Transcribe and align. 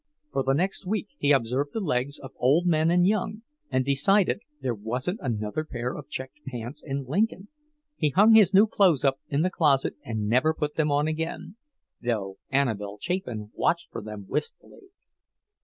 For 0.31 0.41
the 0.41 0.53
next 0.55 0.87
week 0.87 1.09
he 1.19 1.31
observed 1.31 1.73
the 1.73 1.79
legs 1.79 2.17
of 2.17 2.31
old 2.37 2.65
men 2.65 2.89
and 2.89 3.05
young, 3.05 3.43
and 3.69 3.85
decided 3.85 4.41
there 4.59 4.73
wasn't 4.73 5.19
another 5.21 5.63
pair 5.63 5.95
of 5.95 6.09
checked 6.09 6.39
pants 6.47 6.81
in 6.83 7.03
Lincoln. 7.05 7.49
He 7.97 8.09
hung 8.09 8.33
his 8.33 8.51
new 8.51 8.65
clothes 8.65 9.05
up 9.05 9.19
in 9.29 9.43
his 9.43 9.51
closet 9.53 9.93
and 10.03 10.27
never 10.27 10.55
put 10.55 10.73
them 10.73 10.91
on 10.91 11.07
again, 11.07 11.55
though 12.01 12.39
Annabelle 12.49 12.97
Chapin 12.99 13.51
watched 13.53 13.91
for 13.91 14.01
them 14.01 14.25
wistfully. 14.27 14.87